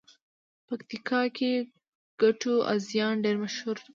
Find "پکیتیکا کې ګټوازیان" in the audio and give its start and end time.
0.67-3.15